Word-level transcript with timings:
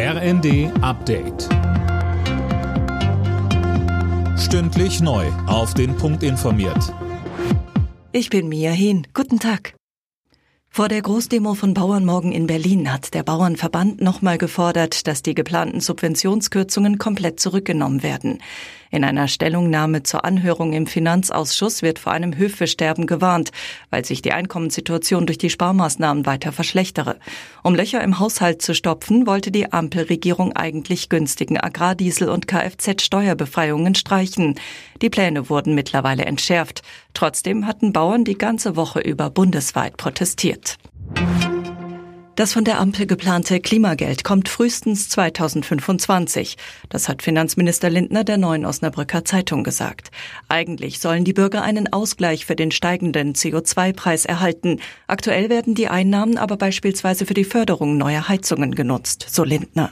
RND 0.00 0.70
Update. 0.80 1.48
Stündlich 4.38 5.00
neu. 5.00 5.26
Auf 5.48 5.74
den 5.74 5.96
Punkt 5.96 6.22
informiert. 6.22 6.94
Ich 8.12 8.30
bin 8.30 8.48
Mia 8.48 8.70
Hehn. 8.70 9.08
Guten 9.12 9.40
Tag. 9.40 9.74
Vor 10.68 10.86
der 10.86 11.02
Großdemo 11.02 11.54
von 11.54 11.74
Bauern 11.74 12.04
morgen 12.04 12.30
in 12.30 12.46
Berlin 12.46 12.92
hat 12.92 13.12
der 13.12 13.24
Bauernverband 13.24 14.00
nochmal 14.00 14.38
gefordert, 14.38 15.08
dass 15.08 15.22
die 15.22 15.34
geplanten 15.34 15.80
Subventionskürzungen 15.80 16.98
komplett 16.98 17.40
zurückgenommen 17.40 18.04
werden. 18.04 18.38
In 18.90 19.04
einer 19.04 19.28
Stellungnahme 19.28 20.02
zur 20.02 20.24
Anhörung 20.24 20.72
im 20.72 20.86
Finanzausschuss 20.86 21.82
wird 21.82 21.98
vor 21.98 22.12
einem 22.12 22.36
Höfesterben 22.36 23.06
gewarnt, 23.06 23.50
weil 23.90 24.04
sich 24.04 24.22
die 24.22 24.32
Einkommenssituation 24.32 25.26
durch 25.26 25.38
die 25.38 25.50
Sparmaßnahmen 25.50 26.26
weiter 26.26 26.52
verschlechtere. 26.52 27.18
Um 27.62 27.74
Löcher 27.74 28.02
im 28.02 28.18
Haushalt 28.18 28.62
zu 28.62 28.74
stopfen, 28.74 29.26
wollte 29.26 29.50
die 29.50 29.72
Ampelregierung 29.72 30.54
eigentlich 30.54 31.08
günstigen 31.08 31.58
Agrardiesel 31.58 32.28
und 32.28 32.48
Kfz-Steuerbefreiungen 32.48 33.94
streichen. 33.94 34.58
Die 35.02 35.10
Pläne 35.10 35.48
wurden 35.50 35.74
mittlerweile 35.74 36.24
entschärft. 36.24 36.82
Trotzdem 37.14 37.66
hatten 37.66 37.92
Bauern 37.92 38.24
die 38.24 38.38
ganze 38.38 38.76
Woche 38.76 39.00
über 39.00 39.30
bundesweit 39.30 39.96
protestiert. 39.96 40.78
Das 42.38 42.52
von 42.52 42.62
der 42.62 42.78
Ampel 42.78 43.04
geplante 43.06 43.58
Klimageld 43.58 44.22
kommt 44.22 44.48
frühestens 44.48 45.08
2025. 45.08 46.56
Das 46.88 47.08
hat 47.08 47.22
Finanzminister 47.22 47.90
Lindner 47.90 48.22
der 48.22 48.38
Neuen 48.38 48.64
Osnabrücker 48.64 49.24
Zeitung 49.24 49.64
gesagt. 49.64 50.12
Eigentlich 50.46 51.00
sollen 51.00 51.24
die 51.24 51.32
Bürger 51.32 51.62
einen 51.62 51.92
Ausgleich 51.92 52.46
für 52.46 52.54
den 52.54 52.70
steigenden 52.70 53.32
CO2-Preis 53.32 54.24
erhalten. 54.24 54.78
Aktuell 55.08 55.50
werden 55.50 55.74
die 55.74 55.88
Einnahmen 55.88 56.38
aber 56.38 56.56
beispielsweise 56.56 57.26
für 57.26 57.34
die 57.34 57.42
Förderung 57.42 57.96
neuer 57.96 58.28
Heizungen 58.28 58.76
genutzt, 58.76 59.26
so 59.28 59.42
Lindner. 59.42 59.90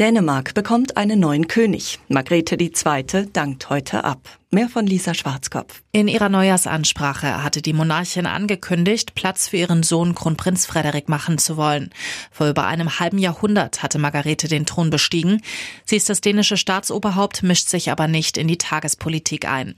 Dänemark 0.00 0.54
bekommt 0.54 0.96
einen 0.96 1.20
neuen 1.20 1.46
König. 1.46 2.00
Margrethe 2.08 2.56
II. 2.56 3.26
dankt 3.32 3.70
heute 3.70 4.02
ab. 4.02 4.28
Mehr 4.50 4.70
von 4.70 4.86
Lisa 4.86 5.12
Schwarzkopf. 5.12 5.82
In 5.92 6.08
ihrer 6.08 6.30
Neujahrsansprache 6.30 7.42
hatte 7.42 7.60
die 7.60 7.74
Monarchin 7.74 8.24
angekündigt, 8.24 9.14
Platz 9.14 9.46
für 9.48 9.58
ihren 9.58 9.82
Sohn 9.82 10.14
Kronprinz 10.14 10.64
Frederik 10.64 11.10
machen 11.10 11.36
zu 11.36 11.58
wollen. 11.58 11.90
Vor 12.30 12.48
über 12.48 12.64
einem 12.64 12.98
halben 12.98 13.18
Jahrhundert 13.18 13.82
hatte 13.82 13.98
Margarete 13.98 14.48
den 14.48 14.64
Thron 14.64 14.88
bestiegen. 14.88 15.42
Sie 15.84 15.96
ist 15.96 16.08
das 16.08 16.22
dänische 16.22 16.56
Staatsoberhaupt, 16.56 17.42
mischt 17.42 17.68
sich 17.68 17.90
aber 17.90 18.08
nicht 18.08 18.38
in 18.38 18.48
die 18.48 18.56
Tagespolitik 18.56 19.46
ein. 19.46 19.74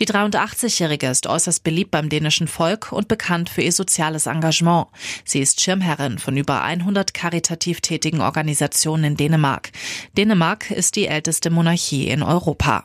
Die 0.00 0.06
83-Jährige 0.06 1.06
ist 1.06 1.28
äußerst 1.28 1.62
beliebt 1.62 1.92
beim 1.92 2.08
dänischen 2.08 2.48
Volk 2.48 2.90
und 2.90 3.06
bekannt 3.06 3.48
für 3.48 3.62
ihr 3.62 3.72
soziales 3.72 4.26
Engagement. 4.26 4.88
Sie 5.24 5.38
ist 5.38 5.60
Schirmherrin 5.60 6.18
von 6.18 6.36
über 6.36 6.62
100 6.62 7.14
karitativ 7.14 7.82
tätigen 7.82 8.20
Organisationen 8.20 9.04
in 9.04 9.16
Dänemark. 9.16 9.70
Dänemark 10.16 10.72
ist 10.72 10.96
die 10.96 11.06
älteste 11.06 11.50
Monarchie 11.50 12.08
in 12.08 12.24
Europa. 12.24 12.82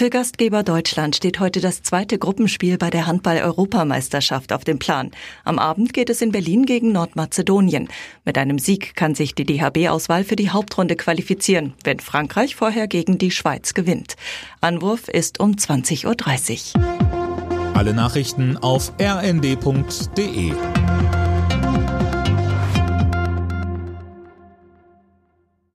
Für 0.00 0.08
Gastgeber 0.08 0.62
Deutschland 0.62 1.14
steht 1.14 1.40
heute 1.40 1.60
das 1.60 1.82
zweite 1.82 2.18
Gruppenspiel 2.18 2.78
bei 2.78 2.88
der 2.88 3.06
Handball-Europameisterschaft 3.06 4.50
auf 4.54 4.64
dem 4.64 4.78
Plan. 4.78 5.10
Am 5.44 5.58
Abend 5.58 5.92
geht 5.92 6.08
es 6.08 6.22
in 6.22 6.32
Berlin 6.32 6.64
gegen 6.64 6.90
Nordmazedonien. 6.90 7.86
Mit 8.24 8.38
einem 8.38 8.58
Sieg 8.58 8.96
kann 8.96 9.14
sich 9.14 9.34
die 9.34 9.44
DHB-Auswahl 9.44 10.24
für 10.24 10.36
die 10.36 10.48
Hauptrunde 10.48 10.96
qualifizieren, 10.96 11.74
wenn 11.84 12.00
Frankreich 12.00 12.56
vorher 12.56 12.88
gegen 12.88 13.18
die 13.18 13.30
Schweiz 13.30 13.74
gewinnt. 13.74 14.16
Anwurf 14.62 15.06
ist 15.08 15.38
um 15.38 15.50
20.30 15.52 16.78
Uhr. 16.78 17.76
Alle 17.76 17.92
Nachrichten 17.92 18.56
auf 18.56 18.94
rnd.de 18.98 20.54